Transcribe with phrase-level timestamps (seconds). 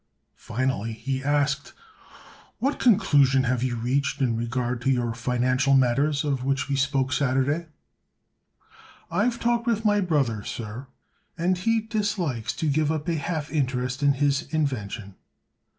[0.39, 1.73] Finally he asked:
[2.57, 7.13] "What conclusion have you reached in regard to your financial matters, of which we spoke
[7.13, 7.67] Saturday?"
[9.11, 10.87] "I've talked with my brother, sir,
[11.37, 15.13] and he dislikes to give up a half interest in his invention."